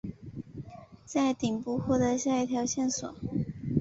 [1.05, 3.13] 在顶部获得下一条线索。